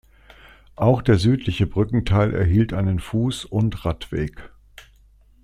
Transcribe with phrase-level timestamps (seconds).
[0.77, 4.51] Auch der südliche Brückenteil erhielt einen Fuß- und Radweg.